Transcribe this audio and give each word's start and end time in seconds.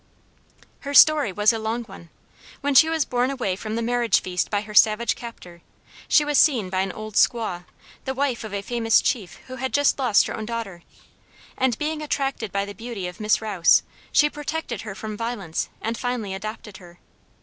Her 0.79 0.95
story 0.95 1.31
was 1.31 1.53
a 1.53 1.59
long 1.59 1.83
one. 1.83 2.09
When 2.61 2.73
she 2.73 2.89
was 2.89 3.05
borne 3.05 3.29
away 3.29 3.55
from 3.55 3.75
the 3.75 3.83
marriage 3.83 4.19
feast 4.19 4.49
by 4.49 4.61
her 4.61 4.73
savage 4.73 5.15
captor, 5.15 5.61
she 6.07 6.25
was 6.25 6.39
seen 6.39 6.71
by 6.71 6.81
an 6.81 6.91
old 6.91 7.13
squaw, 7.13 7.65
the 8.05 8.15
wife 8.15 8.43
of 8.43 8.51
a 8.51 8.63
famous 8.63 8.99
chief 8.99 9.35
who 9.45 9.57
had 9.57 9.71
just 9.75 9.99
lost 9.99 10.25
her 10.25 10.35
own 10.35 10.47
daughter, 10.47 10.81
and 11.55 11.77
being 11.77 12.01
attracted 12.01 12.51
by 12.51 12.65
the 12.65 12.73
beauty 12.73 13.05
of 13.07 13.19
Miss 13.19 13.43
Rouse, 13.43 13.83
she 14.11 14.27
protected 14.27 14.81
her 14.81 14.95
from 14.95 15.15
violence, 15.15 15.69
and 15.83 15.95
finally 15.99 16.33
adopted 16.33 16.77
her. 16.77 16.97